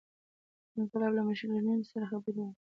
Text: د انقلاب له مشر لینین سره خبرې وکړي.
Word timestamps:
د 0.73 0.75
انقلاب 0.81 1.11
له 1.15 1.23
مشر 1.27 1.47
لینین 1.53 1.79
سره 1.91 2.05
خبرې 2.11 2.41
وکړي. 2.43 2.57